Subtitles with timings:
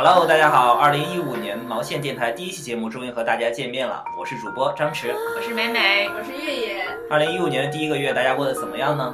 [0.00, 0.74] Hello，大家好！
[0.74, 6.84] 二零一五年毛线电台第一期节目终于和大家见面了，我是主播张弛，我是美美，我是月月。
[7.10, 9.12] 二零一五年的第一个月，大家过得怎么样呢？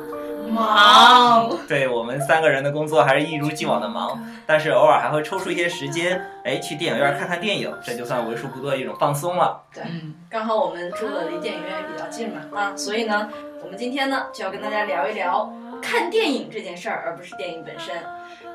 [0.50, 1.56] 忙。
[1.66, 9.62] 对我们三个人的工作还是一如既往的忙，但是偶尔还会抽出一些时间，哎，去电影院看看电影，这就算为数不多的一种放松了。
[9.72, 9.82] 对，
[10.28, 13.30] 刚好我们住的离电影院也比较近嘛，啊，所以呢，
[13.62, 17.94] 我们今天呢就要跟大家聊一聊看电影这件事儿，而不是电影本身。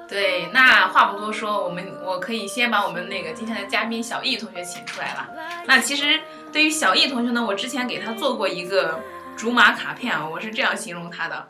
[0.10, 5.30] 对，那话不多说，我们我可以先把我们那个今天的嘉宾小易同学请出来了。
[5.68, 6.20] 那其实
[6.52, 9.00] 对于小易同学呢，我之前给他做过一个
[9.38, 11.48] 竹马卡片啊，我是这样形容他的：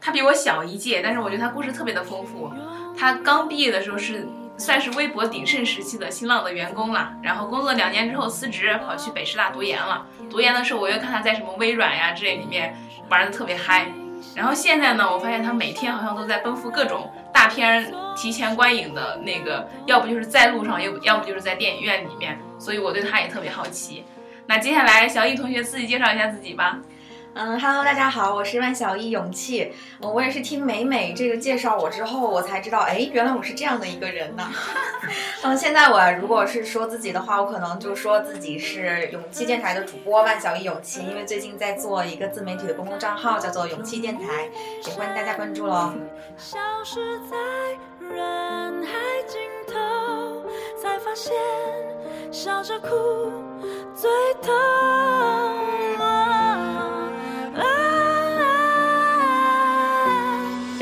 [0.00, 2.52] 他比我小一届，但是我觉得他故事特别的丰富。
[2.98, 4.26] 他刚毕业的时候是
[4.58, 10.04] 算是微博鼎盛时期的新浪的员工了，然后工作两年之后辞职，跑去北师大读研了。
[10.28, 12.76] 读研的时候，我又看他在什么微软呀之类里面
[13.08, 13.86] 玩的特别嗨。
[14.34, 17.12] 然后现在呢，我发现他每天好像都在奔赴各种。
[17.32, 24.04] 大片提前观影的那个，要不就是在路上，要不要不就是在电影院里面，所以我对他也特别好奇。
[24.46, 26.78] 那接下来，小易同学自己介绍一下自己吧。
[27.38, 29.70] 嗯哈喽，大家好，我是万小易勇气。
[30.00, 34.50] 我也是听美美这个介绍我之后，我才知道，哎，原来我是这样的一个人呢。
[35.44, 44.48] 嗯，现在我如果是说自己的话，我可能就说自己是勇气电台的主播万小易勇气，因为最近在做一个自媒体的公共账号，叫做勇气电台，
[44.86, 45.92] 也欢迎大家关注喽。
[46.38, 47.36] 消失在
[48.00, 48.92] 人海
[49.26, 50.42] 尽头，
[50.82, 51.34] 才发现
[52.32, 52.88] 笑着哭
[53.94, 55.85] 最痛。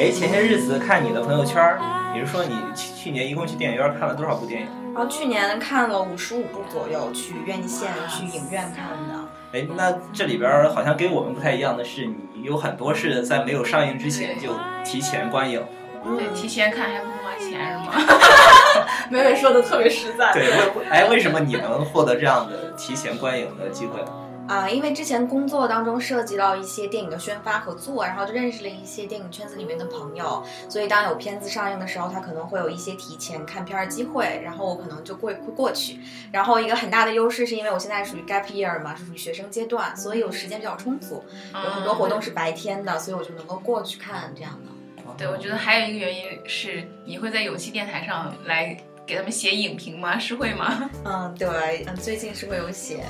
[0.04, 1.78] 哎，前些日子看你的朋友圈，
[2.12, 4.68] 你是说你去去年一共去电影院看了多少部电影？
[4.94, 9.24] 然后去年看了五十五部左右，去院线、去影院看的。
[9.54, 12.04] 哎，那这里边好像跟我们不太一样的是，
[12.34, 14.50] 你有很多是在没有上映之前就
[14.84, 15.64] 提前观影。
[16.04, 18.18] 对，提前看还不花钱是吗？
[19.08, 20.34] 美美说的特别实在。
[20.34, 20.52] 对，
[20.90, 24.04] 哎，为什么你能获得这样的提前观影的机会？
[24.46, 35.98] 啊，因为之前工作当中涉及到一些电影的宣发合作，然后就认识了一些电影圈子里面的朋友，所以当有片子上映的时候，他可能会有一些提前看片儿机会，然后我可能就会会过去。
[36.30, 44.70] 然后一个很大的优势是因为我现在属于 gap year 嘛，是属于学生阶段，所以有时间比较充足，有很多活动是白天的，所以我就能够过去看这样的。
[45.16, 48.76] 对，我觉得还有一个原因是你会在有期电台上来
[49.06, 50.18] 给他们写影评吗？
[50.18, 50.90] 是会吗？
[51.04, 53.04] 嗯，对，嗯，最近是会有写。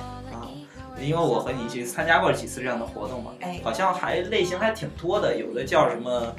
[1.01, 6.35] 因为我和你一起参加过几次这样的活动嘛，哎，好像还类型还挺多的，有的叫什么，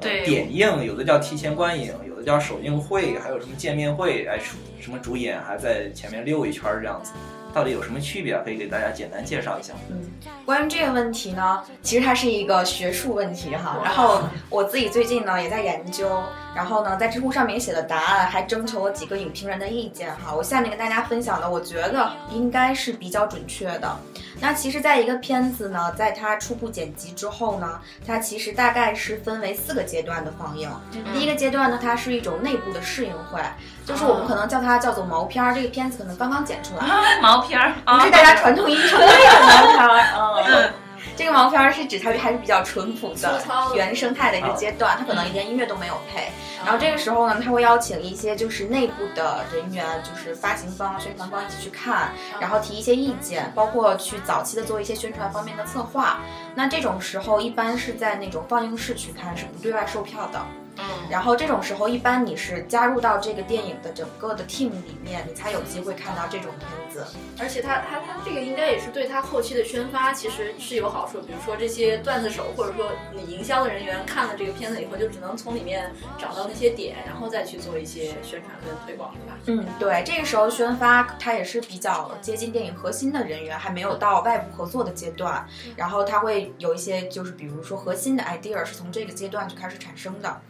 [0.00, 4.38] 对，点映，有的叫提前观影，有的叫首映会，还有什么见面会，哎，
[4.80, 7.12] 什么主演还在前面溜一圈这样子。
[7.54, 8.38] 到底有什么区别？
[8.44, 9.72] 可以给大家简单介绍一下。
[9.90, 9.96] 嗯，
[10.44, 13.80] 关于这个问题呢，其实它是一个学术问题哈。
[13.82, 14.20] 然后
[14.50, 16.22] 我自己最近呢也在研究，
[16.54, 20.34] 然后呢在知乎上面写了答案，还征求了几个影评人的意见哈。
[20.34, 23.96] 我下面跟大家分享的，我觉得应该是比较准确的。
[24.40, 30.70] 那其实，在一个片子呢，在它初步剪辑之后呢，它其实大概是分为四个阶段的放映。
[31.12, 33.40] 第一个阶段呢，它是一种内部的试映会，
[33.84, 35.52] 就是我们可能叫它叫做毛片儿。
[35.52, 39.06] 这个片子可能刚刚剪出来，毛片儿，不是大家传统意义上的
[40.16, 40.62] 毛片儿。
[40.66, 40.72] 嗯。
[41.18, 43.42] 这个毛片儿是指它还是比较淳朴的
[43.74, 46.28] 原生态的一个阶段，它可能连音乐都没有配。
[46.64, 56.20] 然后这个时候呢，他会邀请一些就是内部的人员，就是发行方、宣传方一起去看，然后提一些意见，包括去早期的做一些宣传方面的策划。
[56.54, 60.40] 那这种时候一般是在那种放映室去看，是不对外售票的。
[60.78, 67.04] 嗯，然后这种时候，一般你是加入到这个电影的整个的 team 里面，你才有机会看到这种片子。
[67.38, 71.20] 而且他他他这个应该也是对他后期的宣发其实是有好处。
[71.22, 79.38] 比如说这些段子手或者说你营销的人员看了这个片子以后，就只能从里面找到那些点，然后再去做一些宣传跟推广，对吧？
[79.46, 85.44] 嗯，对，这个时候宣发他也是比较接近电影核心的人员，还没有到外部合作的阶段。
[85.76, 90.40] 然后他会有一些就是比如说核心的 idea 是从这个阶段就开始产生的。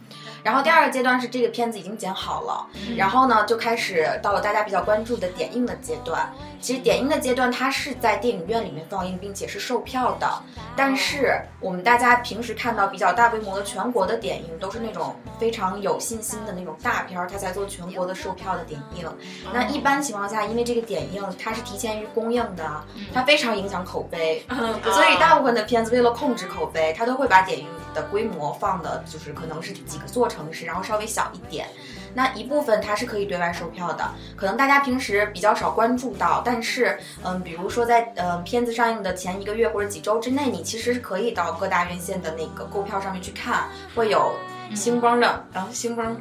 [0.43, 6.31] 然后第二个阶段是这个片子已经剪好了，然后呢就开始到了大家比较关注的点映的阶段。
[6.61, 10.29] 其实点映的阶段它是在电影院里面放映，并且是售票的。
[10.75, 19.07] 但是我们大家平时看到比较大规模的全国的点映，都是那种非常有信心的那种大片儿，它才做全国的售票的点映。
[19.53, 22.83] 那一般情况下，因为这个点映它是提前于公映的，
[23.13, 24.43] 它非常影响口碑，
[24.83, 31.67] 所以大部分的片子为了控制口碑，它都会把点映的规模放的，就是可能是几个座城市，然后稍微小一点。
[32.13, 44.33] 那一部分它是可以对外售票的，可能大家平时比较少关注到，但是，嗯，比如说在呃片子上映的前一个月或者几周之内，你其实是可以到各大院线的那个购票上面去看，会有
[44.75, 46.19] 星崩的，然后星崩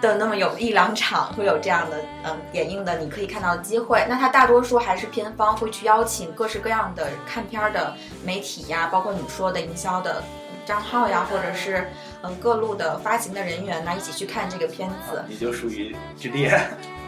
[0.00, 4.04] 的那么有一两场会有这样的嗯点映的，你可以看到的机会。
[4.08, 7.94] 那它大多数还是片方会去邀请各式各样的看片儿的
[8.24, 10.22] 媒体呀，包括你说的营销的
[10.64, 11.90] 账号呀，或者是
[12.22, 15.24] 嗯各路的发行的人员呢，一起去看这个片子。
[15.28, 16.48] 你就属于之列。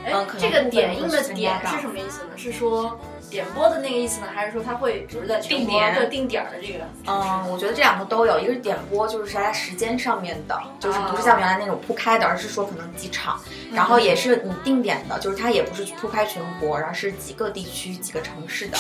[0.03, 2.31] 哎嗯可，能这个点映的点是什么意思呢？
[2.35, 2.99] 是说
[3.29, 6.85] 点播的那个意思呢，还是说它会只是在全国定点对定点儿的这个？
[7.07, 13.39] 嗯，我觉得这两个都有，一个是点播，就是是在时间上面的，就是不是像原来那种铺开的，而是说可能几场，
[13.75, 18.79] 然后也是你定点的，就是它也不是铺开全国，然后是几个地区、几个城市的。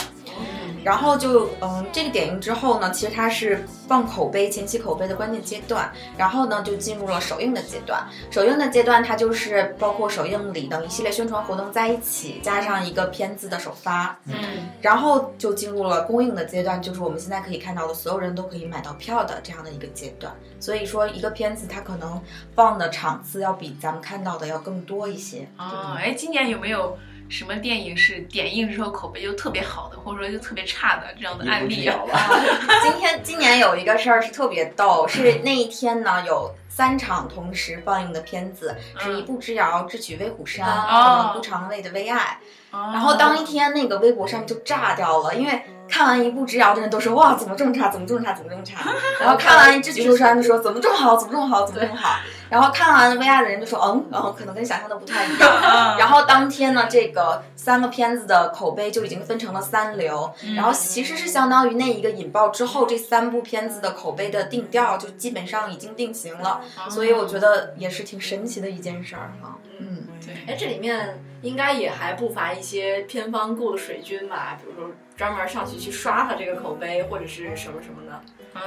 [0.84, 8.06] 然后就嗯，这个点映之后呢，其实它是放口碑、前期口碑的关键阶段，然后呢就进入了首映的阶段。
[8.30, 14.34] 首映的阶段，它就是包括首映礼等一系列宣传活动在一起，加上一个片子的首发，嗯，
[14.80, 20.32] 然后就进入了公映的阶段，就是我们现在可以看到的，所有人都可以买到票的这样的一个阶段。
[20.58, 22.20] 所以说，一个片子它可能
[22.54, 25.48] 放的场次要比咱们看到的要更多一些。
[25.58, 26.96] 哦，哎，今年有没有
[27.30, 31.94] 什么电影是点映之后口碑就特别好的，或者说就特别差的这样的案例啊？
[31.94, 32.18] 遥吧。
[32.82, 42.38] 今天今年有一个事儿是特别逗， 是那一天呢有三场同时放映的片子，是一步之遥、智取威虎山哦和顾长卫的为爱。
[42.72, 48.88] 然然后当一天那个微博上面就炸掉了，因为看完一步之遥的人都说哇怎么这么差，怎么这么差，怎么这么差。
[49.20, 52.16] 然后看完智取威虎山就说怎么这么好，怎么这么好，怎么这么好。
[52.50, 55.98] 然后看完 VR 的人就说嗯，然后可能跟想象的不太一样。
[55.98, 66.60] 然后当天呢，这个三个片子的口碑就已经分成了三流，然后其实是相当于那一个引爆之后，这三部片子的口碑的定调就基本上已经定型了，
[66.90, 69.56] 所以我觉得也是挺神奇的一件事儿哈。
[69.78, 78.20] 嗯，对，哎，这里面应该也还不乏一些片方雇的水军吧，比如说专门上去去刷它这个口碑或者是什么什么的。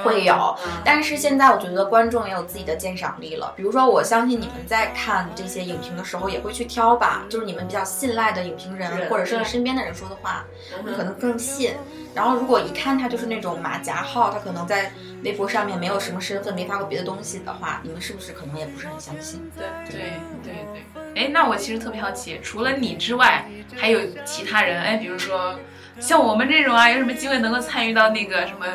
[0.04, 0.34] 会有。
[0.66, 3.54] 嗯，但是现在我觉得观众也有自己的鉴赏力了。
[3.56, 10.46] 比如说，我相信你们在看这些影评的时候，也会去挑吧，就是你们比较信赖的影评人，或者是你身边的人说的话，
[10.78, 11.74] 嗯你可能更信。
[12.16, 14.92] 然后，如果一看他就是那种马甲号，他可能在
[15.24, 19.42] 微博上面没有什么身份，没发过别的东西的话，你们是不是可能也不是很相信？
[19.58, 20.12] 对对
[20.44, 20.54] 对
[20.94, 23.46] 对，哎，那我其实特别好奇，除了你之外，
[23.76, 24.80] 还有其他人？
[24.80, 25.60] 哎，比如说
[26.00, 28.68] 像我们这种啊，有什么机会能够参与到那个什么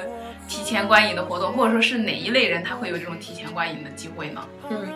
[0.48, 4.44] 提前观影的活动，或者说是哪一类人他会有这种提前观影的机会呢？
[4.70, 4.88] 嗯，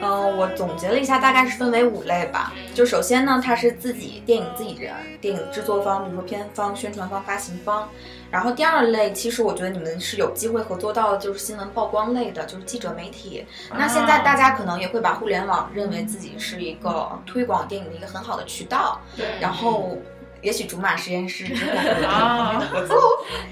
[0.00, 2.52] 嗯，我总结了一下，大概是分为五类吧。
[2.74, 7.88] 就首先呢，它是自己电影自己人，电影制作方，比如说片方、宣传方、发行方。
[8.30, 13.44] 然后第二类，其实我觉得你们是有机会合作到的，就是新闻曝光类的，就是记者媒体。
[13.76, 19.98] 那现在大家可能也会把互联网认为自己是一个推广电影的一个很好的渠道，对然后
[20.42, 22.96] 也许竹马实验室之后会有这方面的合作。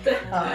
[0.04, 0.46] 对， 嗯。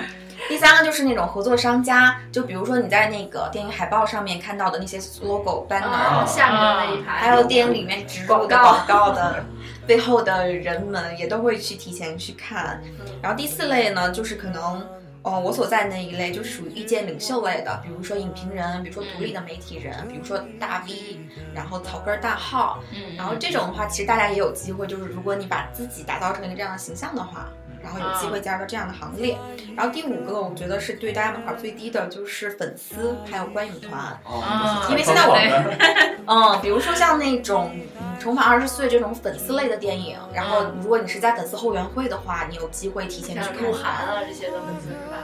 [0.47, 9.43] 第三个就是那种合作商家，就比如说你在那个电影海报上面看到的那些 logo banner，、啊，下面的那一排，还有电影里面植入的广告的
[9.87, 12.81] 背后的人们，也都会去提前去看。
[13.21, 14.85] 然后第四类呢，就是可能。
[15.25, 21.17] 哦，我所在那一类就是属于意见领袖类的，比如说影评人，比如说独立的媒体人，比如说大 V，
[21.55, 27.47] 然后草根大号，嗯然后这种的话，其实大家也有机会，就是如果你把自己打造成一个这样的形象的话，
[27.83, 29.37] 然后有机会加入到这样的行列。
[29.75, 34.17] 然后第五个，我觉得是对大家门槛最低的，就是粉丝还有观影团。
[34.23, 35.77] 哦，因为现在我们
[36.25, 45.17] 嗯，比如说像那种嗯《重返二十岁》这种粉丝类的电影，然后如果你是在粉丝后援会的话，你有机会提前去看鹿晗啊这些的粉丝是吧？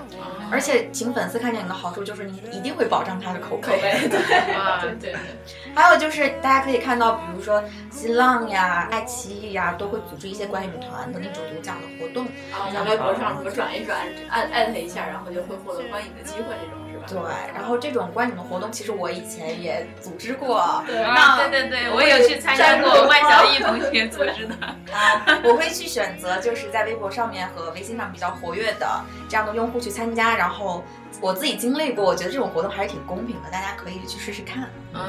[0.51, 5.15] 而且请粉丝看见你的好处就是你一定会保障他的口口碑 对，啊，对对，
[5.75, 12.25] 还有就是大家可以看到，比如说新浪呀、爱奇艺呀，都会组织一些观影团的那种有奖的活动。
[12.51, 16.88] 啊，在微博上什么转一转，艾艾特一下，然后就会获得观影的机会，这种？
[17.10, 20.84] 对，然后这种观影的活动，其实我以前也组织过。
[20.86, 24.56] 对啊，对对对，我有去参加过万小 艺同学组织的。
[24.94, 28.88] 啊，我会去选择就是在微博上面和微信上比较活跃的
[29.28, 30.84] 这样的用户去参加，然后
[31.22, 34.70] 我自己经历过，我觉得这种活动还是挺公平的，大家可以去试试看。
[34.94, 35.01] 嗯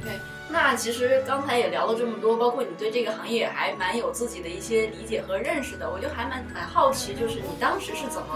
[0.00, 8.28] ，OK，那其实刚才也聊了这么多，包括你对这个行业还蛮有自己的一些理解和认识的，我就还蛮蛮好奇，就是你当时是怎么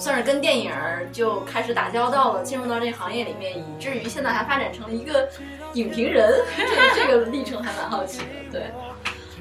[0.00, 0.72] 算是跟电影
[1.12, 5.28] 就开始打交道了，进入到这行业里面，以至于现在还发展成了一个
[5.74, 8.24] 影评人， 这这个历程还蛮好奇的。
[8.50, 8.70] 对，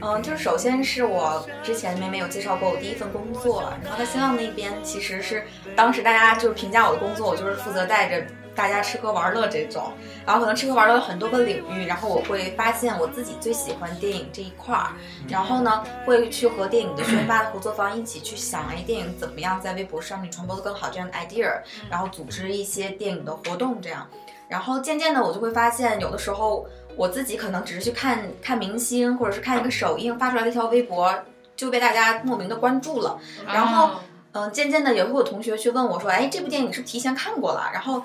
[0.01, 5.45] 嗯，就是首先是我之前妹妹有介绍过我第一份工作，然后在新浪那边其实是
[5.77, 8.25] 当时大家就是评价我的工作，我就是负责带着
[8.59, 9.93] 大家吃喝玩乐这种，
[10.25, 14.91] 然后可能吃喝玩乐有很多个领域，然后我会发现我自己最喜欢电影这一块儿，
[15.29, 21.49] 然后呢会去和电影的宣发的合作方一起去想，哎，电影怎么样在微博上面传播的更好这样的 idea，
[21.89, 24.05] 然后组织一些电影的活动这样，
[24.49, 31.17] 然后渐渐的我就会发现，有的时候我自己可能只是去看看明星，或者是看一个首映发出来的一条微博，
[31.55, 33.17] 就被大家莫名的关注了。
[33.47, 33.99] 然后哦。
[34.31, 38.03] 嗯，渐渐的也会有同学去问我说：“哎，这部电影你是不是提前看过了？”然后，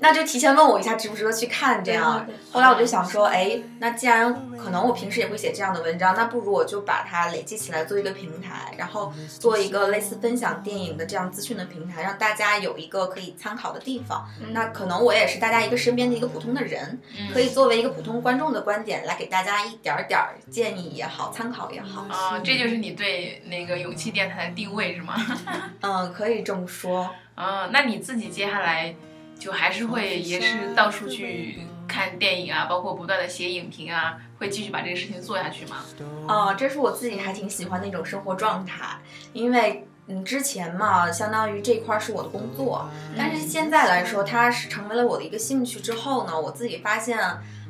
[0.00, 2.26] 那就提前问我一下值不值得去看这样。
[2.52, 14.28] 后来我就想说，哎，那既然可能我平时也会写这样的文章，那不如我就把它累积起来做一个平台，然后做一个类似分享电影的这样资讯的平台，让大家有一个可以参考的地方。
[14.50, 17.00] 那可能我也是大家一个身边的一个普通的人，
[17.32, 22.04] 可以作为一个普通观众的观点来给大家一点儿点儿建议也好，参考也好。
[22.10, 25.14] 啊，这就是你对那个勇气电台的定位是吗？
[25.80, 27.08] 嗯，可以这么说。
[27.34, 28.94] 啊，那你自己接下来
[29.38, 35.84] 就还是会也是到处去看电影啊，包括不断的写影评啊，会继续把这个事情做下去吗？
[36.26, 38.98] 啊、这是我自己还挺喜欢的一种生活状态，
[39.32, 47.18] 因为嗯，之前嘛，相当于这块儿是我的工作，但是现在来说，它是成为了我的一个兴趣之后呢，我自己发现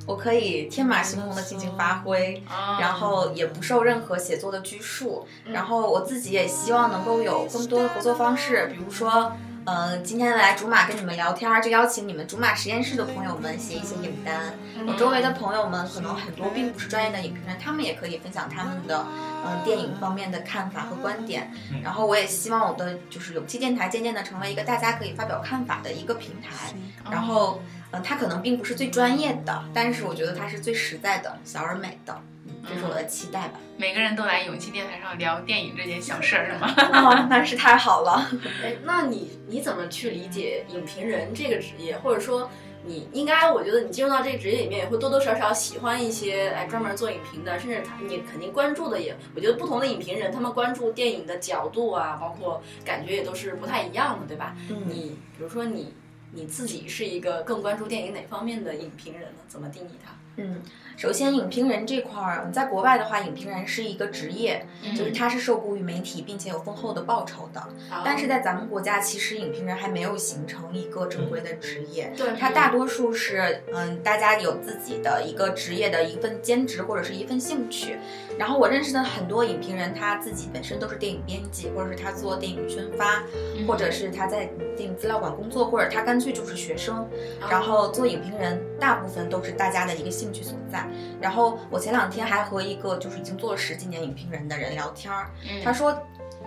[0.07, 9.33] 我可以天马行空的进行发挥，啊，然后也不受任何写作的拘束，然后我自己也希望能够有更多的合作方式，比如说。
[9.67, 14.55] 嗯，今天来竹马跟你们聊天儿，就邀请你们竹马实验室的朋友们写一些影单。
[14.87, 19.07] 我周围的朋友们可能很多并不是专业的影评人，他们也可以分享他们的
[19.47, 21.51] 嗯电影方面的看法和观点。
[21.83, 26.75] 然后我也希望我的就是勇气电台渐渐的成为一个大家可以发表看法的一个平台。
[27.11, 32.21] 然后嗯，它可能并不是最专业的，但是我觉得它是最实在的、小而美的。
[32.65, 33.61] 嗯，这是我的期待吧。
[33.77, 36.73] 每个人都来勇气电台上聊电影这件小事儿是吗？
[36.93, 38.31] 哦，那是太好了。
[38.63, 42.51] 哎，那你你怎么去理解影评人这个职业，或者说？
[42.87, 54.55] 你应该，我觉得你进入到这个职业里面，也会多多少少喜欢一些哎专门做影评的，甚至他你肯定关注的也，我觉得不同的影评人，他们关注电影的角度啊，包括感觉也都是不太一样的，对吧？
[54.69, 55.95] 嗯你比如说你
[56.33, 59.39] 你自己是一个更关注电影哪方面的影评人呢？
[59.49, 60.13] 怎么定义它？
[60.37, 60.61] 嗯，
[60.97, 67.63] 首先影评人这块儿，在国外的话，影评人是一个职业，就是他是受雇于媒体，并且有丰厚的报酬的。
[68.05, 72.13] 但是在咱们国家，其实影评人还没有形成一个正规的职业。
[72.17, 77.97] 对他大多数是，嗯，大家有自己的一个职业的一份兼职或者是一份兴趣。
[78.37, 83.23] 然后我认识的很多影评人，他自己本身都是电影编辑，或者是他做电影宣发，
[83.69, 87.09] 或者是他在电影资料馆工作，或者他干脆就是学生。
[87.49, 90.87] 然后做影评人，大部分都是大家的一个兴趣所在。
[91.21, 95.31] 然后我前两天还和一个就是已经做了十几年影评人的人聊天儿，
[95.63, 95.97] 他说。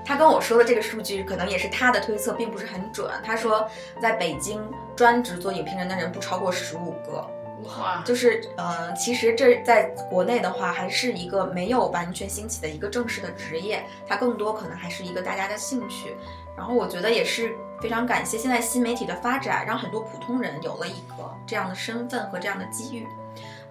[0.05, 3.11] 他跟我说的这个数据可能也是他的推测，并不是很准。
[3.25, 3.67] 他说，
[3.99, 4.61] 在北京
[4.95, 7.29] 专职做影评人的人不超过十五个，
[7.65, 16.15] 哇，就是呃，其实这在国内的话，还是一个没有完全兴起的一个正式的职业，它更多可能还是一个大家的兴趣。
[16.55, 23.05] 然后我觉得也是非常感谢现在新媒体的发展，让很多普通人有了一个这样的身份和这样的机遇。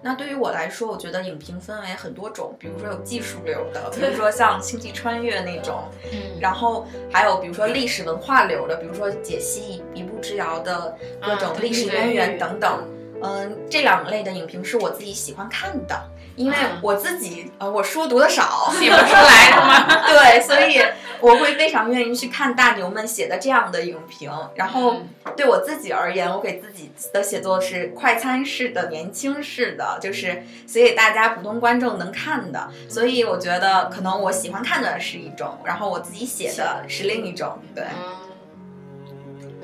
[0.01, 12.87] 那对于我来说，我觉得影评分为很多种，比如说有技术流的，比如说像《星际穿越》那种，嗯，然后还有比如说历史文化流的，比如说解析一步之遥的各种历史渊源等等。
[13.19, 15.99] 嗯，这两类的影评是我自己喜欢看的，
[16.37, 19.85] 因为啊我自己呃我书读的少，写不出来是吗？
[20.07, 20.81] 对，所以
[21.19, 24.31] 我会非常愿意去看大牛们写的这样的影评。
[24.55, 32.69] 然后嗯对我自己而言，我给自己的写作是快餐式的、年轻式的，就是写给大家普通观众能看的。
[32.87, 37.59] 所以我觉得可能我喜欢看的是一种，然后我自己写的是另一种。
[37.75, 38.13] 对，嗯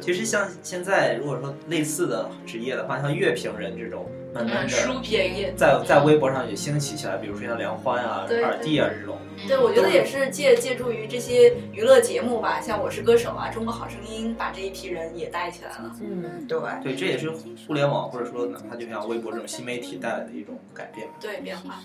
[0.01, 9.17] 其实像现在如果说类似的职业的话，像乐评人这种，慢慢的，书的也也评，在在微博上也兴起起来，比如说像梁欢啊、对二弟啊这种。
[9.47, 15.91] 对，我觉得也是借借助于这些娱乐节目吧，像《我是歌手》啊，《中国好声音》，把这一批人也带起来了。
[16.01, 16.59] 嗯，对。
[16.81, 17.31] 对，这也是
[17.67, 21.15] 互联网或者说哪怕就像微博这种新媒体带来的一种改变吧。
[21.19, 21.81] 对，变化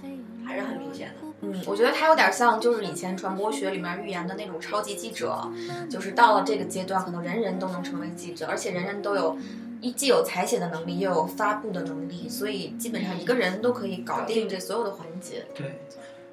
[0.46, 1.26] 还是很明显的。
[1.40, 5.50] 嗯，我觉得他有点像，就是以前传播学里面预言的那种超级记者，
[5.90, 9.36] 就是到了这个阶段，可能人人都能成为记者，而且人人都有
[9.80, 15.44] 一既有采写的能力，又有发布的能力，所以基本上一个人都可以搞定这所有的环节。
[15.54, 15.78] 对，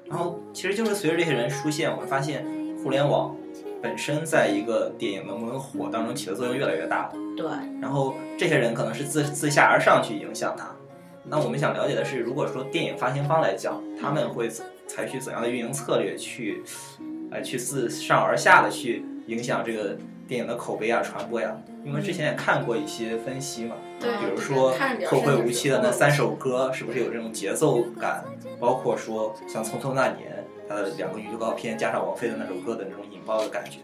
[0.08, 2.44] 然后其实就是随着这些人出现，我们发现
[2.82, 3.36] 互联网
[3.82, 7.12] 本身在一个电影能不能火当中起的作用越来越大了。
[7.36, 7.46] 对，
[7.80, 10.74] 然后这些人可能是自自下而上去影响它。
[11.28, 14.48] 那我们想了解的是，如果说电影发行方来讲，他们会
[14.86, 16.62] 采取怎样的运营策略去，
[17.30, 21.56] 呃，去自上而下的去影响这个电影的口碑啊、传播呀。
[21.84, 24.74] 因为之前也看过一些分析嘛，对比如说
[25.06, 28.24] 《后会无期》的那三首歌是不是有这种节奏感？
[28.58, 30.18] 包括说像《匆匆那年》，
[30.68, 33.78] 它的两个预告片加上王菲的那首歌的那种引爆的感觉。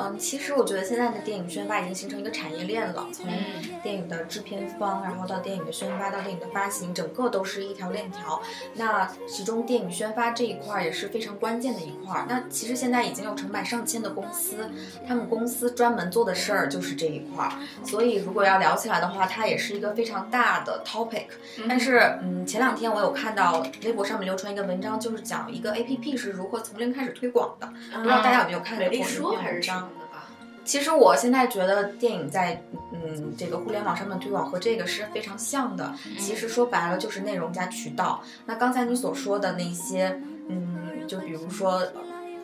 [0.00, 8.40] 嗯，其实我觉得现在的电影宣发已经形成一个产业链了，从嗯电影的制片方，然后到电影的宣发，到电影的发行，整个都是一条链条。
[8.74, 12.26] 那其中电影宣发这一块儿也是非常关键的一块儿。
[12.28, 14.70] 那其实现在已经有成百上千的公司，
[15.06, 17.52] 他们公司专门做的事儿就是这一块儿。
[17.84, 21.26] 所以如果要聊起来的话，它也是一个非常大的 topic。
[21.68, 27.66] 但是，嗯，前两天我有看到微博上面流传一个文章，就是讲一个 A P P 是如何从零开始推广的。
[27.94, 29.78] 不知道大家有没有看美丽过这说还是篇文章？
[29.78, 30.24] 什么的吧？
[30.64, 35.94] 其实我现在觉得电影在嗯这个互联网上面推广和这个是非常像的。
[36.18, 38.22] 其实说白了就是内容加渠道。
[38.44, 41.82] 那刚才你所说的那些，嗯，就比如说。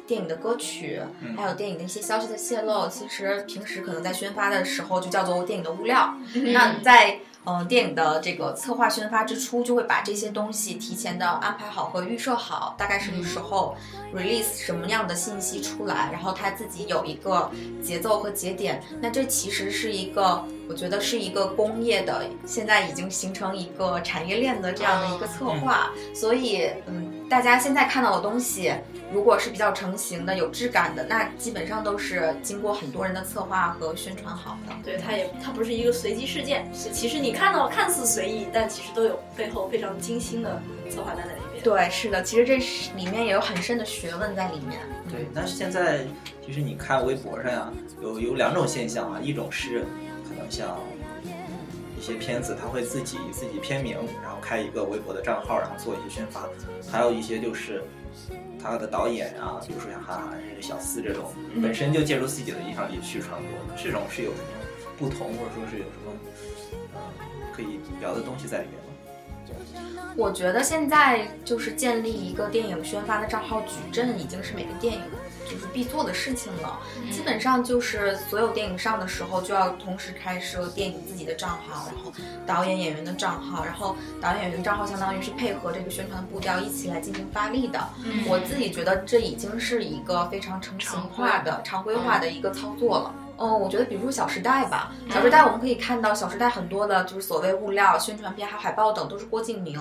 [0.07, 6.15] 电影的歌曲，嗯还有电影的一些消息的泄露，其实平时可能在宣发的时候就叫做电影的物料。
[6.35, 13.77] 嗯那在嗯、电影的这个策划宣发之初，就会把这些东西提前的安排好和预设好，大概什么时候
[14.15, 17.51] release 什么样的信息出来，然后他自己有一个
[17.83, 18.83] 节奏和节点。
[19.01, 25.91] 那这其实是一个，我觉得是一个工业的，现在已经形成一个产业链的这样的一个策划。
[26.15, 28.73] 所以，嗯，大家现在看到的东西。
[29.13, 34.75] 如果是比较成型的、有质感的，那基本上都是经过很多人的策划和宣传好的。
[34.83, 41.63] 对，它也它不是一个随机事件，是其实你看到看似随意，但其实都有背后非常精心的策划在那里面。
[41.63, 44.81] 对，是的，其实这是里面也有很深的学问在里面。
[45.09, 46.01] 对，但是现在
[46.45, 49.85] 其实你看微博上呀，有有两种现象啊，一种是
[50.51, 50.79] 像
[51.99, 56.43] 一些片子，他会自己自己片名，然后开一个微博的账号，然后做一些宣发；
[56.91, 57.83] 还有一些就是
[58.63, 61.33] 他的导演啊，比如说像韩寒、这个小四这种，
[61.63, 64.47] 本身就借助自己的影响力去传播，这种是有什么
[64.99, 66.13] 不同，或者说是有什么
[66.95, 67.01] 呃
[67.55, 68.81] 可以聊的东西在里面吗？
[70.17, 75.01] 我觉得现在就是建立一个电影宣发的账号矩阵，已经是每个电影
[75.55, 76.81] 就是必做的事情了。
[77.11, 82.13] 基本上就是所有电影上的时候，就要同时开设电影自己的账号，然后
[82.45, 87.79] 导演、演员的账号，然后导演、演员的账号相当于是配合这个宣传步调一起来进行发力的。
[88.05, 93.15] 嗯我自己觉得这已经是一个非常成型化的、常规化的一个操作了。
[93.39, 99.81] 嗯，我觉得比如说《小时代》吧，《小时代》我们可以看到，《小时代》很多的就是所谓物料、宣传片还有海报等都是郭敬明。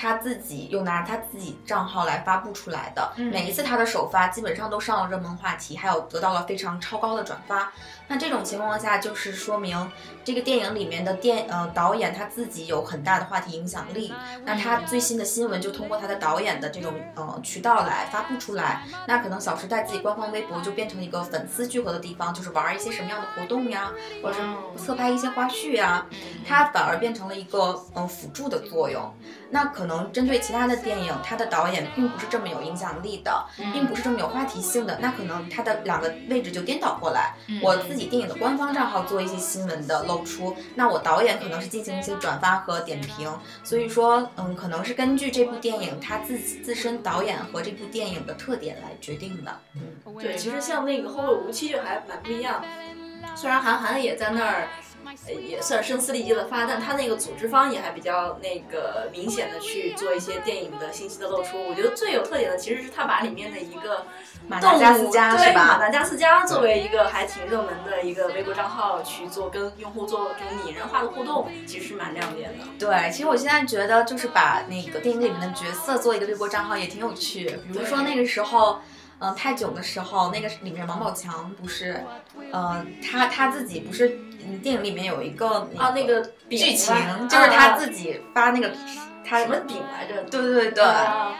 [0.00, 7.72] 他自己又拿他自己账号来发布出来的，嗯每一次他的首发基本上都上了热门话题，还有得到了非常超高的转发。
[8.06, 9.90] 那这种情况下，就是说明
[10.24, 14.14] 这个电影里面的电呃导演他自己有很大的话题影响力。
[14.44, 18.84] 那他最新的新闻就通过他的导演的这种呃渠道来发布出来。
[19.08, 24.42] 那可能《小时代》自己官方微博就变成一个粉丝聚合的地方，就是玩一些什么样的活动呀，或者是
[24.76, 26.06] 侧拍一些花絮呀，
[26.46, 29.12] 它反而变成了一个嗯、呃辅助的作用。
[29.50, 37.34] 那可能针对其他的电影，它的导演并不是这么有影响力的，并不是这么有话题性的，那可能它的两个位置就颠倒过来。
[37.62, 43.32] 我自己电影的官方账号做一些新闻的露出，那我导演可能是进行一些转发和点评。
[43.64, 49.58] 所以说，嗯，可能是根据这部电影它自己自身导演和这部电影的特点来决定的。
[49.74, 49.80] 嗯
[50.20, 52.62] 对，其实像那个《后会无期》就还蛮不一样。
[53.34, 54.68] 虽然韩寒也在那儿，呃
[55.48, 61.62] 也算声嘶力竭的发，但他那个组织方也还比较那个明显的去做一些电影的信息的露出。
[61.68, 64.06] 我觉得最有特点的其实是他把里面的一个
[64.46, 65.78] 马动达加斯加对吧？
[65.78, 72.64] 达加斯加作为一个还挺热门的一个微博账号去做跟用户做这种拟人化的互动，其实是蛮亮点的。
[72.78, 77.46] 对，其实我现在觉得就是把那个电影里面的角色做一个微博账号也挺有趣。
[77.72, 78.80] 比如说那个时候，
[79.20, 82.04] 嗯、泰囧的时候，那个里面王宝强不是，
[82.52, 86.96] 呃，他他自己不是，嗯，电影里面有一个啊，那个剧情，
[87.28, 88.70] 就是他啊自己发那个
[89.24, 90.22] 他什么饼来着？
[90.30, 90.82] 对对对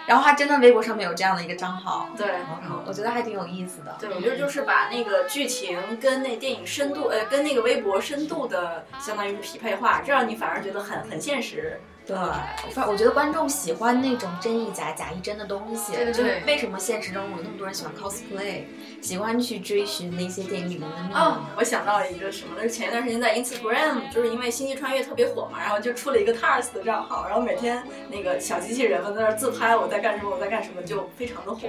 [0.06, 2.26] 然后他真的微博上面有这样的一个账号，对。
[2.86, 3.96] 我觉得还挺有意思的。
[4.00, 11.78] 对，我觉得就是把那个剧情跟那电影深度，呃，跟那个微博深度的相当于是匹配化，这让你反而觉得很很现实。
[12.08, 12.16] 对，
[12.72, 15.92] 反我觉得观众喜欢那种真亦假、假亦真的东西。
[15.92, 18.62] 对对就是为什么现实中有那么多人喜欢 cosplay，
[19.02, 21.14] 喜欢去追寻那些电影里面的秘密？
[21.14, 22.62] 哦，我想到了一个什么呢？
[22.62, 31.68] 是前一段时间在 Instagram，就是因为《星际穿越》特别火嘛，然后就出了一个 TARS 的账号，然后每天那个小机器人们在那儿自拍，我在干什么，我在干什么，就非常的火。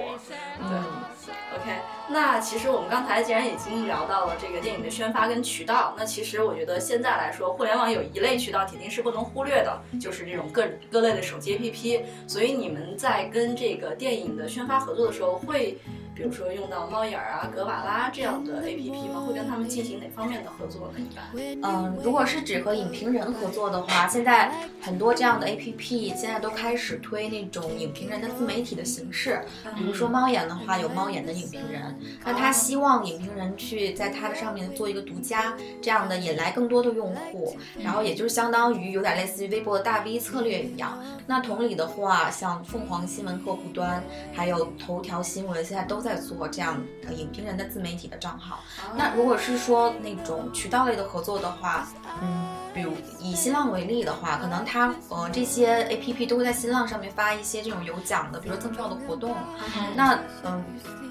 [0.58, 0.84] 嗯，
[1.28, 1.70] OK，
[2.08, 12.02] 那其实我们刚才既然已经聊到了这个电影的宣发跟渠道，那其实我觉得现在来说，互联网有一类渠道肯定是不能忽略的，就是这种各各类的手机 APP。
[12.26, 15.78] 所以你们在跟这个电影的宣发合作的时候，会
[16.14, 19.24] 比如说用到猫眼儿啊、格瓦拉这样的 APP 吗？
[19.26, 20.98] 会跟他们进行哪方面的合作呢？
[20.98, 21.84] 一般？
[21.86, 29.40] 嗯，如果是只和影评人合作的话，现在很多这样的 APP 现在都开始推那种影评人的自媒体的形式。
[29.76, 41.02] 比如说猫眼的话，有猫眼的影评人，那他希望影评人去在他的上面做一个独家，这样的引来更多的用户，然后也就是相当于有点类似于微博的大 V 策略一样。
[41.26, 48.60] 那同理的话，像凤凰新闻客户端，还有头条新闻，现在都在做这样的影评人的自媒体的账号。
[48.96, 51.86] 那如果是说那种渠道类的合作的话，
[52.22, 59.34] 嗯，比如以新浪为例的话，可能它呃这些 A P P 都会在新浪上面发一些这种有奖的，比如说赠票的活动。
[59.94, 60.64] 那嗯，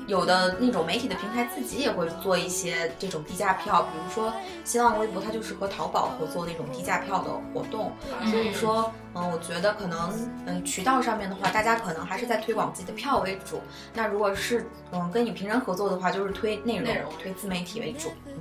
[0.08, 7.92] 有的那种媒体的平台自己也会做一些这种低价票，比如说新浪微博，它就是和淘宝合作那种低价票的活动。
[8.30, 13.62] 所以说，嗯，我觉得可能嗯渠道上面的话，大家可能还是在推广自己的票为主。
[13.94, 18.12] 那如果是嗯跟你平常合作的话，就是推内容、内容推自媒体为主。
[18.26, 18.34] 嗯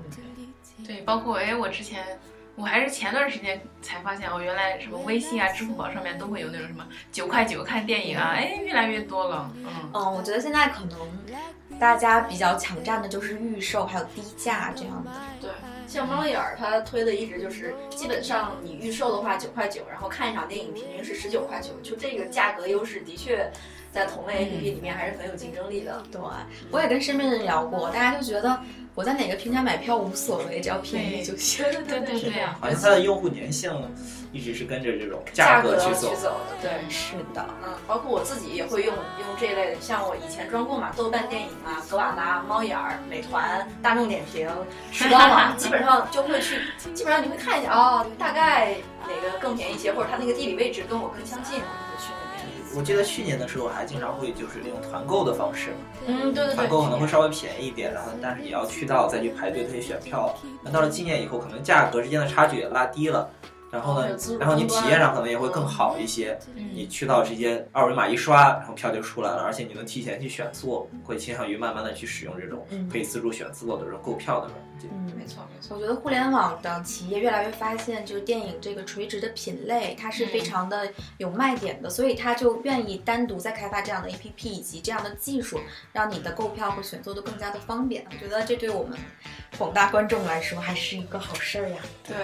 [0.87, 2.18] 对，包括哎，我之前
[2.54, 9.50] 我还是前段时间才发现，哦，原来什么微信啊、支付宝上面都会有那种什么九块九看电影啊，哎，越来越多了。
[9.56, 10.98] 嗯，嗯，我觉得现在可能
[11.78, 15.11] 大家比较抢占的就是预售还有低价这样的。
[15.42, 15.50] 对，
[15.87, 23.50] 像猫眼儿它推的一直就是，基本上你预售的话九块九，然后看一场电影平均是十九块九，就这个价格优势的确
[23.92, 26.03] 在同类 APP 里面还是很有竞争力的。
[26.12, 26.20] 对，
[26.70, 28.61] 我也跟身边的人聊过，大家就觉得
[28.94, 31.64] 我在哪个平台买票无所谓，只要便宜就行。
[31.64, 33.72] 对对对对啊， 好像它的用户粘性
[34.31, 36.11] 一直是跟着这种价格去走。
[36.11, 36.90] 去走的，对。
[36.90, 44.46] 是的，嗯，包括我自己也会用用这一类的，像我以前装过嘛，豆瓣电影啊、格瓦拉、猫眼儿、美团、大众点评、
[44.92, 46.61] 时光网，基本上就会去，
[46.92, 52.12] 基本上你会看一下哦，大概哪个更便宜一些，或者它那个地理位置跟我更相近，我就会去。
[52.76, 55.70] 我记得去年的时候还经常会就是利用团购的方式，
[56.07, 60.35] 嗯，对对对，团购可能会稍微便宜一点，然后但是也要去到再去排队再去选票。
[60.62, 63.28] 那到了今年以后，可能价格之间的差距也拉低了。
[63.70, 66.38] 然后呢然后你体验上可能也会更好一些。
[66.57, 74.88] 嗯你去到这些二维码一刷，然后票就出来了，而且你能提前去选座，会倾向于慢慢的去使用这种嗯可以自助选座的这种购票的软件。
[74.92, 75.76] 嗯，没错没错。
[75.76, 85.59] 我觉得互联网的企业越来越发现，就是电影这个垂直的品类，它是非常的有卖点的，所以它就愿意单独再开发这样的 APP 以及这样的技术，
[85.92, 88.07] 让你的购票和选座都更加的方便。
[88.09, 88.96] 我觉得这对我们
[89.56, 91.76] 广大观众来说还是一个好事儿呀。
[92.06, 92.16] 对，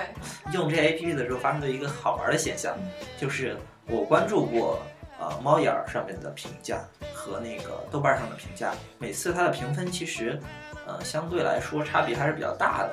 [0.53, 2.77] 用这些 APP 的时候发生了一个好玩的现象，
[3.19, 3.57] 就是
[3.87, 4.83] 我关注过
[5.19, 6.79] 呃猫眼儿上面的评价
[7.13, 10.39] 和那个豆瓣上的评价，每次它的评分其实
[10.87, 12.91] 呃相对来说差别还是比较大的。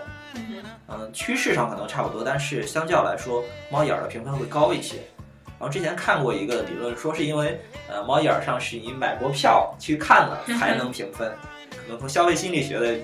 [0.88, 4.98] 嗯、趋势上可能差不多，但是相较来说，猫眼儿的评分会高一些。
[5.58, 11.32] 然后之前看过一个理论，说是因为呃猫眼儿上是你买过票去看了才能评分，
[11.70, 12.98] 可能从消费心理学的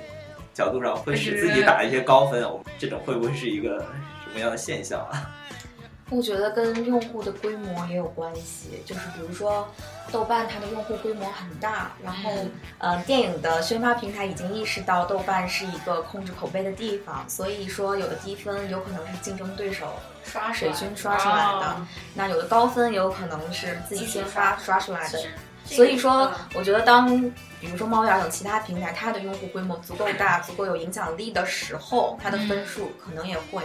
[0.57, 2.41] 角度上会使自己打一些高分。
[2.41, 3.77] 我这种会不会是一个
[4.23, 5.29] 什么样的现象啊？
[6.09, 9.67] 我觉得跟用户的规模也有关系，就是比如说
[10.09, 12.31] 豆瓣它的用户规模很大，然后
[12.77, 19.93] 呃电影的宣发平台已经意识到豆瓣是一个控制口碑的地方，所以说有的低分有可能是竞争对手
[20.23, 25.19] 刷水军刷出来的，哦那有的高分也有可能是自己先发刷出来的。
[25.67, 27.19] 这个所以说嗯，我觉得当
[27.60, 33.63] 比如说猫眼等其他平台，它的用户规模足够大、足够有影响力的时候，它的分数可能也会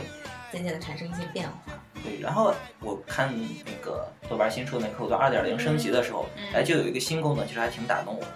[0.51, 1.73] 渐渐的产生一些变化。
[2.03, 3.33] 对，然后我看
[3.65, 8.29] 那个豆瓣新出的那客户端二点零升级的时候，嗯哎，就有一个新功能，其实还挺打动我的。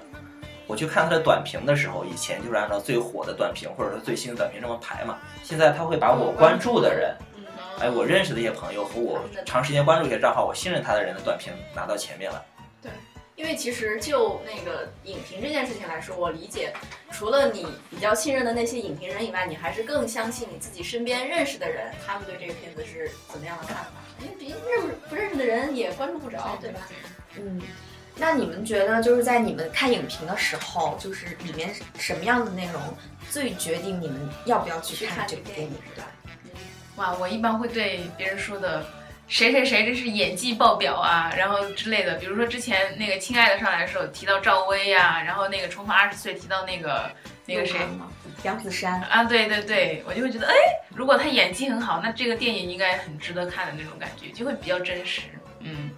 [0.68, 7.44] 我去看它的短评的时候，以前就是按照最火的短评或者说最新的短评这么排嘛，现在它会把我关注的人，嗯，
[7.80, 12.40] 哎，我认识的一些朋友和我长时间关注一些账号，我信任他的人的短评拿到前面来。
[13.36, 16.72] 因为其实就那个影评这件事情来说，我理解，
[17.12, 23.90] 除了你比较信任的那些影评人以外，你还是更相信你自己身边认识的人，他们对这个片子是怎么样的看法。
[24.20, 26.88] 因为毕竟认不不认识的人也关注不着，对吧？
[27.36, 27.60] 嗯，
[28.16, 32.80] 那你们觉得就是在你们看影评的时候，就是里面什么样的内容
[33.30, 36.12] 最决定你们要不要去去看看这个电影这个电影？
[36.46, 36.62] 对吧？
[36.96, 38.86] 哇，我一般会对别人说的。
[39.28, 47.10] 谁谁谁这是演技爆表啊，然后之类的，比如说之前那个《亲爱的》上来的时候提到赵薇呀、然后那个《重返二十岁》提到那个
[47.44, 47.76] 那个谁
[48.44, 48.56] 杨？
[48.58, 48.88] 子姗。
[49.10, 50.54] 啊，对对对，我就会觉得，哎，
[50.94, 55.22] 如果他演技很好，那这个电影应该很值得看的那种感觉，就会比较真实。
[55.60, 55.90] 嗯，嗯，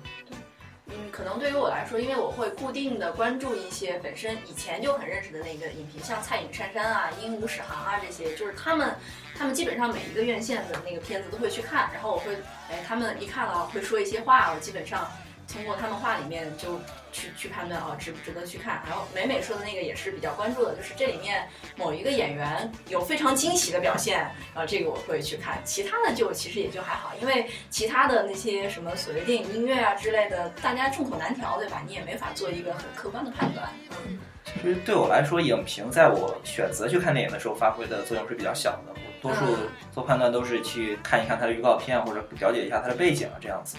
[1.18, 8.94] 可能对于我来说，因为我会固定的关注一些本身以前就很认识的那个影评，像蔡颖珊珊啊、鹦鹉史航啊这些，就是他们，
[9.36, 12.36] 他们基本上每一个院线的那个片子都会去看，然后我会，
[12.70, 15.10] 哎，他们一看了会说一些话，我基本上
[15.52, 16.78] 通过他们话里面就
[17.18, 18.80] 去去判断哦值不值得去看。
[18.86, 25.60] 然后美美说的那个也是比较关注的，就是这里面某一个演员有非常惊喜的表现，呃，这个我会去看。
[25.64, 31.82] 其他的就其实也就还好，因为其他的那些什么所谓电影音乐啊之类的，大家众口难调，对吧？
[31.86, 33.68] 你也没法做一个很客观的判断。
[34.06, 38.94] 嗯，其实对我来说，影评在我选择去看电影的时候发挥的作用是比较小的。
[38.94, 39.56] 我多数
[39.92, 43.76] 做判断都是去看一看它的预告片，或者了解一下它的背景啊这样子。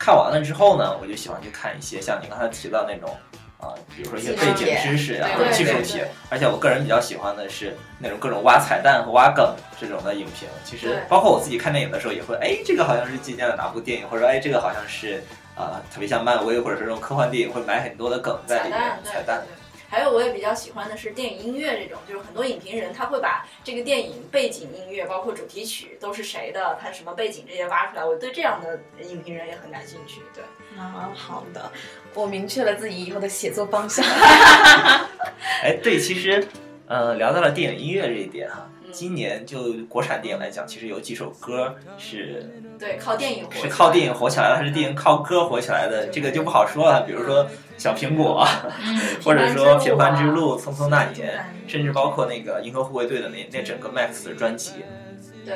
[0.00, 3.14] 看完了之后呢，我就喜欢去看一些像你刚才提到那种
[3.58, 6.00] 啊，比如说一些背景知识呀，或者技术题。
[6.30, 10.48] 而且我个人比较喜欢的是那种各种挖彩蛋和挖梗这种的影评。
[10.64, 15.22] 其实包括我自己看电影的时候也会，哎，这个好像是借鉴了哪部电影，或者说哎，这个好像是
[15.54, 19.42] 啊，特别像漫威或者是这种科幻电影会埋很多的梗在里面，彩蛋。
[19.90, 28.04] 还有我也比较喜欢的是电影音乐这种，就是很多影评人他会把这个电影背景音乐，包括主题曲都是谁的，他什么背景这些挖出来。
[28.04, 30.20] 我对这样的影评人也很感兴趣。
[30.32, 30.44] 对，
[30.78, 31.72] 啊，好的，
[32.14, 34.04] 我明确了自己以后的写作方向。
[35.64, 36.46] 哎，对，其实，
[36.86, 38.70] 呃，聊到了电影音乐这一点哈。
[38.92, 42.48] 今年就国产电影来讲，其实有几首歌是，
[42.78, 46.08] 对，靠电影是靠电影火起来的，还是电影靠歌火起来的？
[46.08, 47.02] 这个就不好说了。
[47.06, 47.46] 比如说
[47.78, 48.46] 小苹果，
[49.24, 54.84] 或者说平凡之路、匆匆那年，甚至包括那个银河护卫队的那那整个 Max 的专辑。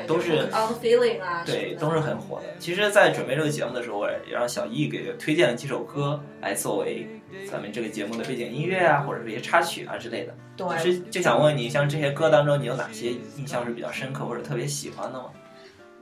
[0.07, 0.49] 都是
[0.83, 2.47] feeling 啊，对，都是很火的。
[2.59, 7.07] 其实，在准备这个节目的时候，我也让小易给推荐了几首歌来作为
[7.51, 10.35] 咱们这个节目的背景音乐啊，或者是一些插曲啊之类的。
[10.57, 15.27] 对，其实就想问你，像这些歌当中，你有哪些印象是比较深刻或者特别喜欢的吗？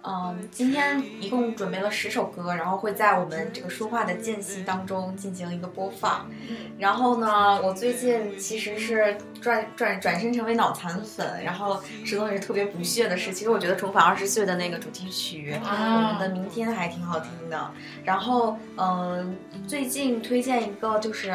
[0.04, 6.28] 嗯，今天一共准备了十首歌，然后会在我们这个说话的间隙当中进行一个播放。
[6.76, 17.70] 然后呢，我最近其实是转转转身成为脑残粉，然后石头也是特别不屑的是，其实我觉得《重返二十岁》的那个主题曲，我们的明天还挺好听的。
[18.02, 19.36] 然后，嗯，
[19.68, 21.32] 最近推荐一个就是，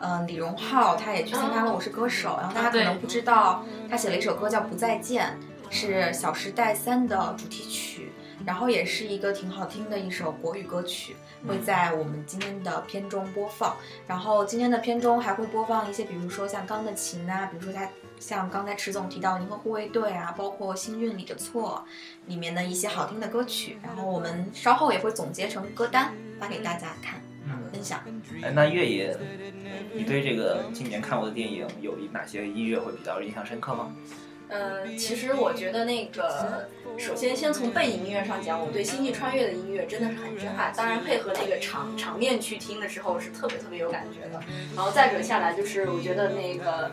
[0.00, 5.24] 嗯，李荣浩他也去参加了《我是歌手》，然后大家可能不知道，他写了一首歌叫《不再见》。
[5.74, 8.01] 是《小时代三》的主题曲，
[8.44, 11.14] 然后也是一个挺好听的一首国语歌曲，
[11.46, 13.76] 会在我们今天的片中播放。
[14.06, 21.84] 然后今天的片中还会播放一些，比如说像《钢的琴》啊，比如说他像刚才池总提到《银河护卫队》啊，包括《星运里的错》
[22.28, 23.78] 里面的一些好听的歌曲。
[23.82, 27.20] 然后我们稍后也会总结成歌单发给大家看
[27.72, 28.00] 分享。
[28.42, 29.16] 哎，那月野，
[29.94, 33.94] 你对这个今年看过的电影有哪些音乐会比较印象深刻吗？
[34.52, 40.72] 嗯，其实我觉得那个，首先先从背景音乐上讲，我对《星际穿越》的音乐真的是很震撼。
[40.76, 44.38] 当然，配合那个场场面去听的时候，是特别特别有感觉的。
[44.76, 46.90] 然后再者下来，就是我觉得那个，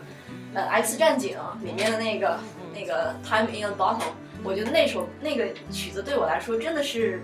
[0.54, 2.40] 呃，《X 战警》里面的那个
[2.74, 3.98] 那个《Time in a Bottle》，
[4.42, 7.20] 我觉得那首那个曲子对我来说真的是。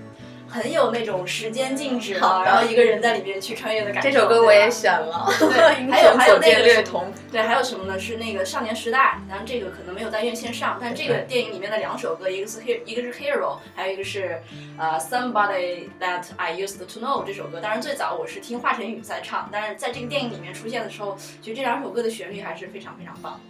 [0.48, 4.10] 很有那种时间静止了，然后一个人在里面去穿越的感觉。
[4.10, 5.26] 这首歌我也选了。
[5.38, 6.84] 对， 还有还有那个
[7.30, 7.98] 对，还有什么呢？
[7.98, 9.18] 是那个少年时代。
[9.28, 14.40] 然后这个可能没有在院线上，但这个电影里面的两首歌，一个是 Hero，一个是 Hero，还有一个是
[14.78, 17.60] 呃 Somebody That I Used to Know 这首歌。
[17.60, 23.40] 当然最早我是听华晨宇在唱，但是在这个电影里面出现的时候，其实这两首歌的旋律还是非常非常棒。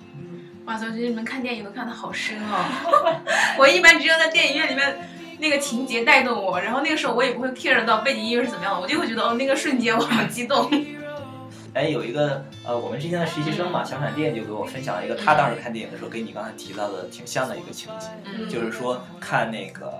[0.64, 3.22] 哇塞，我觉得你们看电影都看的好深哦。
[3.58, 5.10] 我一般只有在电影院里面。
[5.38, 10.70] 那个情节带动我，然后那个时候我也不会 care 到背景音乐是怎么样的，我就会觉得哦，那个瞬间我好激动。
[11.74, 18.08] 哎，有一个呃，我们之前的实习生嘛，小闪电就给我分享了一个他当时看电影的时候跟你刚才提到的挺像的一个情节，
[18.48, 19.86] 就是说看那个《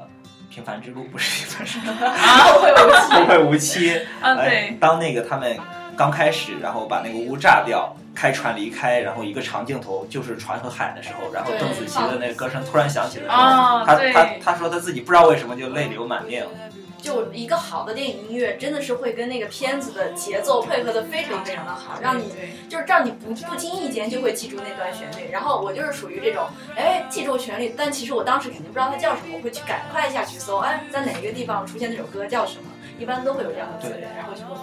[0.55, 4.01] 平凡之路》不是平凡之路， 后会无期，后会无期。
[4.23, 5.55] 啊，对，当那个他们
[5.97, 7.97] 刚开始，然后把那个屋炸掉。
[8.17, 16.51] 开船离开，然后一个长镜头就是船和海的时候，然后邓紫棋的那个歌声突然响起的时候，他他他说他自己不知道为什么就泪流满面了。
[16.97, 22.33] 就一个好的电影音乐，真的是会跟那个片子的节奏配合的非常非常的好，让你
[22.71, 25.31] 就是让你不不经意间就会记住那段旋律。
[25.31, 34.57] 然后我就是属于这种，哎，记住旋律，但其实我当时肯定不知道它叫什么，我会去赶快下去搜，哎，在哪一个地方出现那首歌叫什么，一般都会有这样的资源，然后去会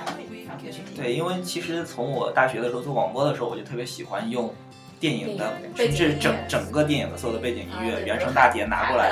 [0.95, 4.53] 对，因为其实从我大学的时候做广播的时候，我就特别喜欢用
[4.99, 9.09] 电影的，甚至整整个电影的所有的背景音乐、原声大碟拿过来，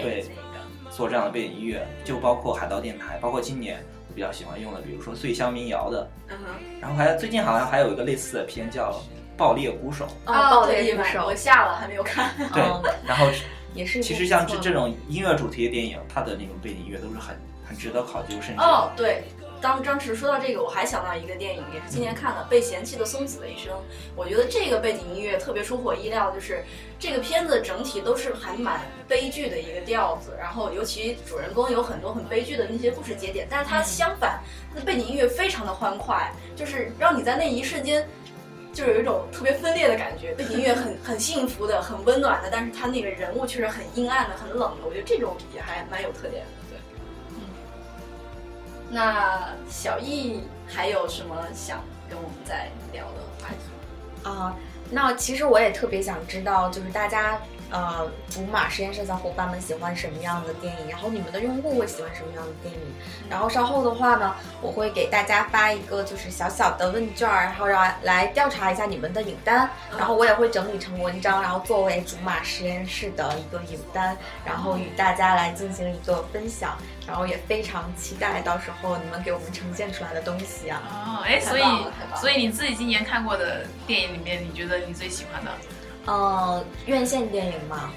[0.00, 0.24] 对，
[0.90, 6.08] 做这样的背景音乐，就包括海盗电台，包括今年我比较喜欢用的，比如说醉乡民谣的，
[6.80, 8.92] 然后还最近好像还有一个类似的片叫
[9.36, 12.30] 《爆裂鼓手》啊，爆裂鼓手，我下了还没有看。
[12.54, 12.62] 对，
[13.04, 13.26] 然后
[13.74, 19.24] 也是，其实像这这种音乐主题的电影，它的那种背景音乐都是很很值得考究，甚至哦，对。
[19.64, 23.72] 当张弛说到这个，我还想到一个电影，也是今年看的《被嫌弃的松子的一生》。
[24.14, 26.62] 我觉得这个背景音乐特别出乎我意料，就是
[27.00, 34.38] 这个片子整体都是还蛮悲剧的一个调子，然后尤其主人公有很多很悲剧的那些故事节点，但是它相反，
[34.70, 38.06] 它的背景音乐非常的欢快，就是让你在那一瞬间。
[38.74, 44.84] 就有一种特别分裂的感觉，背景音乐很 很幸福的，很温暖的，但是他那个人物却是很阴暗的，很冷的。
[44.84, 46.63] 我觉得这种也还蛮有特点的。
[48.94, 54.28] 那小易还有什么想跟我们再聊的话题？
[54.28, 54.54] 啊，
[54.88, 57.40] 那其实我也特别想知道，就是大家。
[57.70, 60.88] 呃，竹马实验室小伙伴们喜欢什么样的电影？
[60.88, 62.80] 然后你们的用户会喜欢什么样的电影？
[63.28, 69.68] 然后稍后的话呢，我会给大家发一个就是小小的问卷，然后让来调查一下你们的影单。
[69.96, 76.76] 然后我也会整理成文章，然后作为竹马实验室的一个影单，然后与大家来进行一个分享。
[77.06, 80.80] 然后也非常期待到时候你们给我们呈现出来的东西啊！
[80.90, 81.62] 哦，哎，所以
[82.16, 85.50] 所以你自己今年看过的电影里面，你觉得你最喜欢的？
[86.06, 87.90] 呃，院线电影嘛，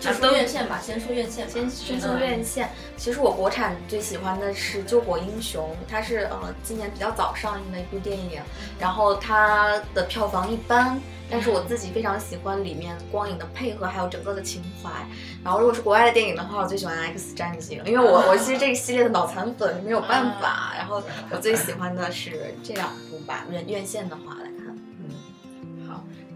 [0.00, 2.70] 就说院线吧，先说院线，先先说院线。
[2.96, 8.40] 其实我国产最喜欢的是《救火英雄》，它是呃今年比较早上映的一部电影，
[8.78, 14.90] 然后它的票房一般，但是我自己非常喜欢里面光影的配合，还有整个的情怀。
[15.42, 20.74] 然后如果是国外的电影的话，我最喜欢《X 战警》，因为我我其实这个系列的脑残粉没有办法。
[20.76, 24.36] 然后我最喜欢的是这两部吧，院院线的话。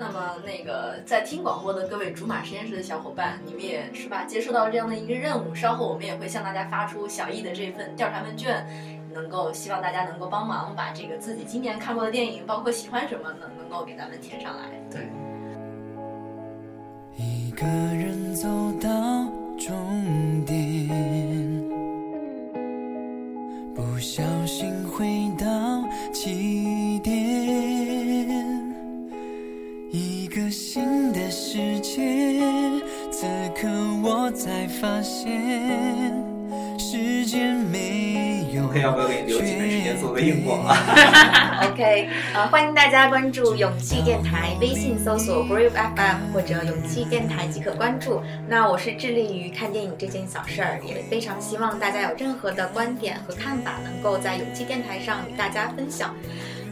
[0.05, 4.25] 那么，那个在听广播的各位竹马实验室的小伙伴，你们也是吧？
[4.25, 8.67] 接收到这样的一个任务，稍后我们也会向大家发出小易的这份调查问卷，
[9.15, 14.63] 能够希望大家能够帮忙把这个自己今年看过的电影，包括喜欢什么，能能够给咱们填上来。
[14.91, 15.07] 对。
[17.17, 18.49] 一个人走
[18.81, 18.89] 到
[19.57, 20.89] 终点，
[23.73, 25.47] 不小心回到
[26.13, 28.42] 起点。
[29.95, 32.01] 一个新的世界，
[33.11, 33.69] 此刻
[34.03, 36.15] 我才发现，
[36.79, 38.65] 时间没有。
[38.65, 40.75] OK，要不要给你留几分时间做个硬广啊？
[41.71, 48.23] OK，呃，欢迎大家关注勇气电台，微信搜索 Brave FM 或者勇气电台即可关注。
[48.49, 56.15] 那我是致力于看电影这件小事儿，也非常希望大家有任何的观点和看法，能够在勇气电台上与大家分享。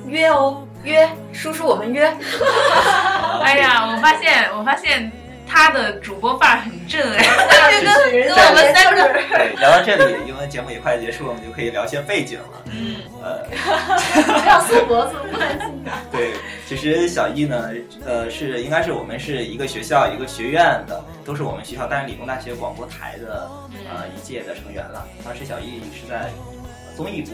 [0.09, 2.07] 约哦，约叔叔，我们约。
[3.43, 5.11] 哎呀，我发现，我发现
[5.47, 7.25] 他的主播范儿很正哎，
[7.83, 7.85] 跟
[8.29, 9.03] 跟我们三个。
[9.37, 12.63] 对，聊到这里，因为节目也快结束，我们就可以聊些背景了。
[12.67, 13.45] 嗯，呃，
[14.25, 16.33] 不要缩脖子，不担心 对，
[16.69, 17.71] 其实小易呢，
[18.07, 23.51] 呃，是应该是我们是一个学校一个学院的，都是我们学校但是理工大学广播台的
[23.89, 25.07] 呃一届的成员了。
[25.25, 26.31] 当时小易是在。
[27.01, 27.33] 综艺部，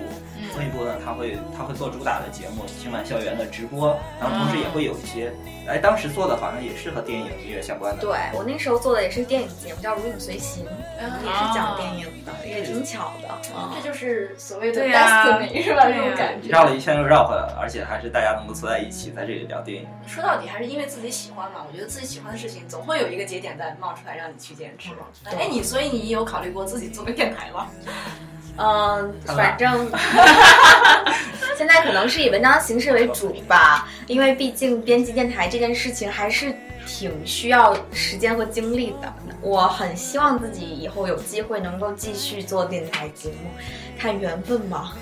[0.55, 5.33] 综艺部呢，他会他会做主打的节目，清满校园的直播，然后同时也会有一些，
[5.67, 8.01] 哎，当时做的好像也是和电影音乐相关的。
[8.01, 10.65] 对我那时候做的也是电影节目，叫《如影随形》，
[11.01, 13.29] 也是讲电影的，也挺巧的。
[13.75, 15.89] 这就是所谓的 destiny 是吧？
[15.89, 16.49] 这种感觉。
[16.49, 19.89] 绕了一圈又绕回来了，而且还是大家能够坐在一起，在这里聊电影。
[20.07, 24.91] 说到底还是因为自己喜欢嘛，我觉得自己喜欢的事情总会有一个节点在冒出来让你去坚持。
[25.25, 27.67] 哎，你所以你有考虑过自己做个电台吗？
[28.59, 29.91] 嗯，反正
[31.57, 36.55] 现在可能是以文章形式为主吧，因为毕竟编辑电台这件事情还是
[36.87, 39.13] 挺需要时间和精力的。
[39.41, 43.51] 我很希望自己以后有机会能够继续做电台节目，
[43.99, 44.95] 看缘分吧。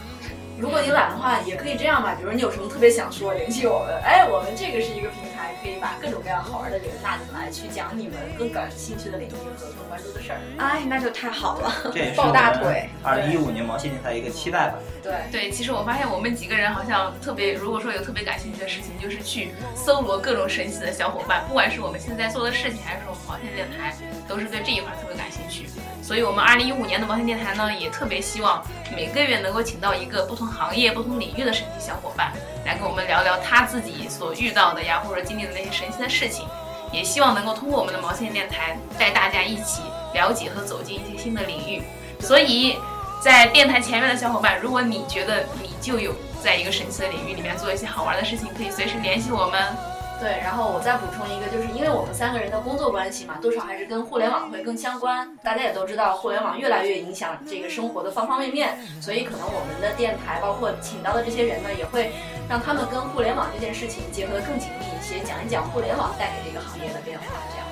[0.59, 2.15] 如果你懒的话，也可以这样吧。
[2.17, 4.01] 比如你有什么特别想说，联系我们。
[4.05, 10.41] 哎，我们这个是一个平台，可以把各种各样好玩的人拉进来，去讲你们更感兴趣的领域和更关注的事儿。
[10.59, 12.89] 哎，那就太好了，这抱大腿。
[13.03, 14.79] 二零一五年毛线电台一个期待吧。
[15.03, 23.95] 对对，其实我发现我们几个人好像特别，如果说有特别感兴趣的事情，就是去搜罗各种神奇的小伙伴，不管是我们现在做的事情，还是说毛线电台，
[24.27, 25.67] 都是对这一块特别感兴趣。
[26.07, 28.63] 所以，我们二零一五年的毛线电台呢，也特别希望
[28.95, 32.31] 每个月能够请到一个不同行业、不同领域的神奇小伙伴，
[32.67, 36.47] 来跟我们聊聊他自己所遇到的呀，或者经历的那些神奇的事情。
[36.93, 39.81] 也希望能够通过我们的毛线电台，带大家一起
[40.13, 41.83] 了解和走进一些新的领域。
[42.21, 42.77] 所以，
[43.23, 49.94] 在电台前面的小伙伴，如果你觉得你就有在一个神奇的领域里面做一些好玩的事情，可以随时联系我们。
[50.25, 55.29] 对，然后我再补充一个，就是因为我们三个人的工作关系嘛，多少还是跟互联网会更相关。
[55.43, 58.73] 大家也都知道，互联网越来越影响这个生活的方方面面，
[59.03, 62.11] 所以可能我们的电台，包括请到的这些人呢，也会
[62.49, 67.27] 让他们跟互联网这件事情结合得更紧密一些，讲一讲互联网带给这个行业的变化。
[67.53, 67.67] 这样，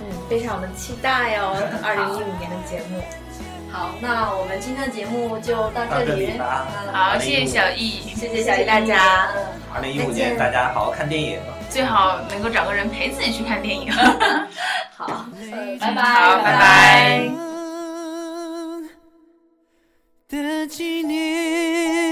[0.00, 1.52] 嗯，非常的期待哦，
[1.84, 3.02] 二零一五年的节目。
[3.70, 6.32] 好，那我们今天的节目就到这里。
[6.92, 9.28] 好，谢谢小易，谢谢小易大家。
[9.74, 11.38] 二零一五年，大家好好看电影。
[11.74, 13.90] 最好能够找个人陪自己去看电影。
[14.96, 15.26] 好，
[15.80, 16.02] 拜拜。
[16.04, 17.28] 好，拜拜。
[20.28, 22.03] 的纪念。